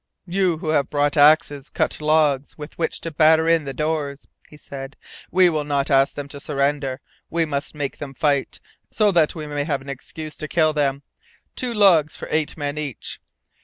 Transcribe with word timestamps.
"You 0.25 0.57
who 0.57 0.69
have 0.69 0.89
brought 0.89 1.15
axes 1.15 1.69
cut 1.69 2.01
logs 2.01 2.57
with 2.57 2.75
which 2.75 3.01
to 3.01 3.11
batter 3.11 3.47
in 3.47 3.65
the 3.65 3.71
doors," 3.75 4.25
he 4.49 4.57
said. 4.57 4.97
"We 5.29 5.47
will 5.47 5.63
not 5.63 5.91
ask 5.91 6.15
them 6.15 6.27
to 6.29 6.39
surrender. 6.39 7.01
We 7.29 7.45
must 7.45 7.75
make 7.75 7.99
them 7.99 8.15
fight, 8.15 8.59
so 8.89 9.11
that 9.11 9.35
we 9.35 9.45
may 9.45 9.63
have 9.63 9.79
an 9.81 9.89
excuse 9.89 10.37
to 10.37 10.47
kill 10.47 10.73
them. 10.73 11.03
Two 11.55 11.71
logs 11.75 12.15
for 12.17 12.27
eight 12.31 12.57
men 12.57 12.79
each. 12.79 13.19